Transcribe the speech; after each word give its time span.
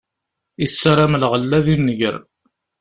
Issaram 0.65 1.13
lɣella 1.21 1.59
si 1.65 1.75
nnger. 1.77 2.17